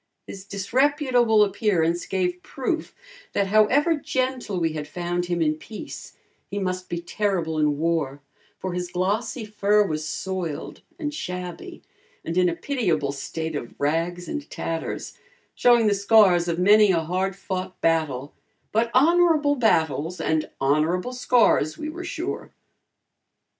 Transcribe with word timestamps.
His 0.25 0.45
disreputable 0.45 1.43
appearance 1.43 2.07
gave 2.07 2.41
proof, 2.41 2.95
that 3.33 3.45
however 3.49 3.95
gentle 3.95 4.59
we 4.59 4.73
had 4.73 4.87
found 4.87 5.25
him 5.27 5.43
in 5.43 5.53
peace, 5.53 6.17
he 6.49 6.57
must 6.57 6.89
be 6.89 6.99
terrible 6.99 7.59
in 7.59 7.77
war, 7.77 8.19
for 8.57 8.73
his 8.73 8.91
glossy 8.91 9.45
fur 9.45 9.85
was 9.85 10.03
soiled 10.03 10.81
and 10.97 11.13
shabby 11.13 11.83
and 12.25 12.35
in 12.35 12.49
a 12.49 12.55
pitiable 12.55 13.11
state 13.11 13.55
of 13.55 13.75
rags 13.77 14.27
and 14.27 14.49
tatters, 14.49 15.19
showing 15.53 15.85
the 15.85 15.93
scars 15.93 16.47
of 16.47 16.57
many 16.57 16.89
a 16.89 17.01
hard 17.01 17.35
fought 17.35 17.79
battle, 17.79 18.33
but 18.71 18.89
honorable 18.95 19.53
battles 19.53 20.19
and 20.19 20.49
honorable 20.59 21.13
scars 21.13 21.77
we 21.77 21.89
were 21.89 22.03
sure. 22.03 22.49